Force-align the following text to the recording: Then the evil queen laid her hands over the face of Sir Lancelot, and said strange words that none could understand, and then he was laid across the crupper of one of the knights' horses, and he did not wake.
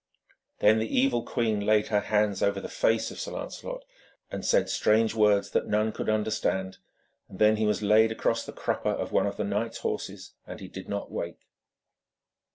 Then 0.61 0.79
the 0.79 0.97
evil 0.99 1.21
queen 1.23 1.63
laid 1.63 1.89
her 1.89 1.99
hands 1.99 2.41
over 2.41 2.59
the 2.59 2.67
face 2.67 3.11
of 3.11 3.19
Sir 3.19 3.33
Lancelot, 3.33 3.85
and 4.31 4.43
said 4.43 4.67
strange 4.67 5.13
words 5.13 5.51
that 5.51 5.67
none 5.67 5.91
could 5.91 6.09
understand, 6.09 6.79
and 7.29 7.37
then 7.37 7.57
he 7.57 7.67
was 7.67 7.83
laid 7.83 8.11
across 8.11 8.43
the 8.43 8.51
crupper 8.51 8.89
of 8.89 9.11
one 9.11 9.27
of 9.27 9.37
the 9.37 9.43
knights' 9.43 9.77
horses, 9.85 10.33
and 10.47 10.59
he 10.59 10.67
did 10.69 10.89
not 10.89 11.11
wake. 11.11 11.41